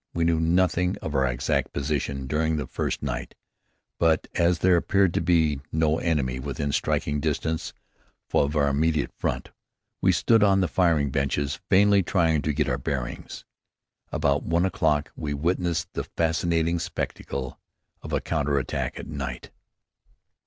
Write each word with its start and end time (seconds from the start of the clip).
We 0.15 0.23
knew 0.23 0.39
nothing 0.39 0.97
of 0.97 1.13
our 1.13 1.27
exact 1.27 1.73
position 1.73 2.25
during 2.25 2.57
the 2.57 2.65
first 2.65 3.03
night, 3.03 3.35
but 3.99 4.27
as 4.33 4.57
there 4.57 4.75
appeared 4.75 5.13
to 5.13 5.21
be 5.21 5.61
no 5.71 5.99
enemy 5.99 6.39
within 6.39 6.71
striking 6.71 7.19
distance 7.19 7.71
of 8.33 8.55
our 8.55 8.69
immediate 8.69 9.11
front, 9.15 9.51
we 10.01 10.11
stood 10.11 10.41
on 10.43 10.59
the 10.59 10.67
firing 10.67 11.11
benches 11.11 11.59
vainly 11.69 12.01
trying 12.01 12.41
to 12.41 12.51
get 12.51 12.67
our 12.67 12.79
bearings. 12.79 13.45
About 14.11 14.41
one 14.41 14.65
o'clock, 14.65 15.11
we 15.15 15.35
witnessed 15.35 15.93
the 15.93 16.03
fascinating 16.05 16.79
spectacle 16.79 17.59
of 18.01 18.11
a 18.11 18.19
counter 18.19 18.57
attack 18.57 18.97
at 18.99 19.05
night. 19.05 19.51